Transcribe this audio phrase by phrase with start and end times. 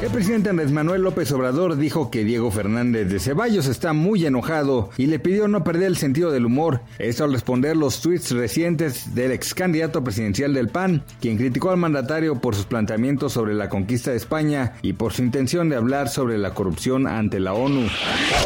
[0.00, 4.90] El presidente Andrés Manuel López Obrador dijo que Diego Fernández de Ceballos está muy enojado
[4.96, 6.82] y le pidió no perder el sentido del humor.
[7.00, 11.78] Esto al responder los tweets recientes del ex candidato presidencial del PAN, quien criticó al
[11.78, 16.08] mandatario por sus planteamientos sobre la conquista de España y por su intención de hablar
[16.08, 17.88] sobre la corrupción ante la ONU.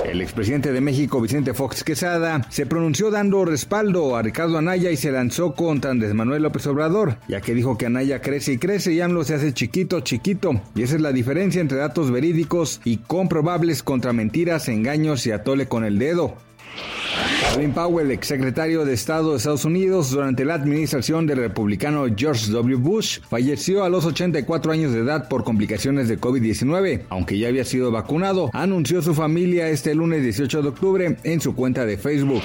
[0.07, 4.97] El expresidente de México, Vicente Fox Quesada, se pronunció dando respaldo a Ricardo Anaya y
[4.97, 8.95] se lanzó contra Andrés Manuel López Obrador, ya que dijo que Anaya crece y crece
[8.95, 10.59] y AMLO se hace chiquito, chiquito.
[10.75, 15.67] Y esa es la diferencia entre datos verídicos y comprobables contra mentiras, engaños y atole
[15.67, 16.37] con el dedo.
[17.53, 22.77] Colin Powell, exsecretario de Estado de Estados Unidos durante la administración del republicano George W.
[22.77, 27.03] Bush, falleció a los 84 años de edad por complicaciones de COVID-19.
[27.11, 31.55] Aunque ya había sido vacunado, anunció su familia este lunes 18 de octubre en su
[31.55, 32.43] cuenta de Facebook.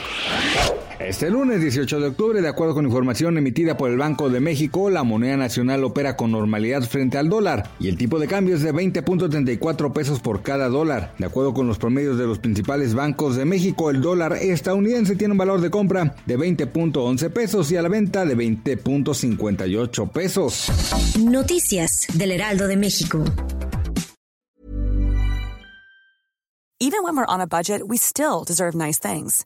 [1.08, 4.89] Este lunes 18 de octubre, de acuerdo con información emitida por el Banco de México,
[4.89, 8.61] la moneda nacional opera con normalidad frente al dólar y el tipo de cambio es
[8.61, 11.13] de 20.34 pesos por cada dólar.
[11.17, 15.31] De acuerdo con los promedios de los principales bancos de México, el dólar estadounidense tiene
[15.31, 20.67] un valor de compra de 20.11 pesos y a la venta de 20.58 pesos.
[21.17, 23.23] Noticias del Heraldo de México.
[26.81, 29.45] Even when we're on a budget, we still deserve nice things.